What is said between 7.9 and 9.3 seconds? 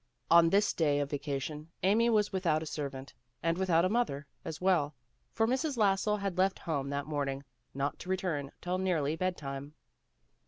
to return till nearly